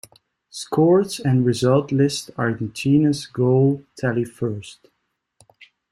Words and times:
Scores 0.49 1.19
and 1.19 1.45
results 1.45 1.93
list 1.93 2.31
Argentinas's 2.35 3.27
goal 3.27 3.83
tally 3.95 4.25
first. 4.25 4.87